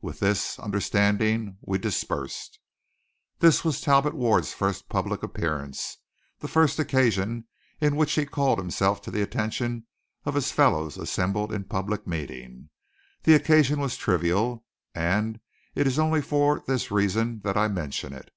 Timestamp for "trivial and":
13.98-15.40